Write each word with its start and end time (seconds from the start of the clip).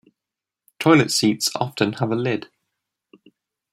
Toilet 0.79 1.11
seats 1.11 1.51
often 1.55 1.93
have 1.93 2.11
a 2.11 2.15
lid. 2.15 2.47